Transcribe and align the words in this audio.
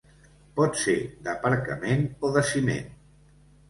Pot 0.59 0.79
ser 0.85 0.95
d'aparcament 1.29 2.05
o 2.31 2.35
de 2.39 2.47
ciment. 2.53 2.95